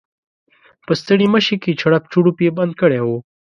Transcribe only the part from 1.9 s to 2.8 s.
چړوپ یې بند